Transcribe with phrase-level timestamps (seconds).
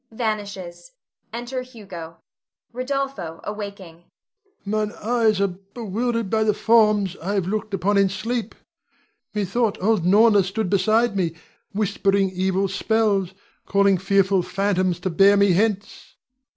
[0.11, 0.93] [Vanishes.
[1.31, 2.17] Enter Hugo.
[2.73, 2.89] Rod.
[2.89, 4.05] [awaking].
[4.65, 8.55] Mine eyes are bewildered by the forms I have looked upon in sleep.
[9.35, 11.35] Methought old Norna stood beside me,
[11.71, 13.35] whispering evil spells,
[13.67, 16.15] calling fearful phantoms to bear me hence.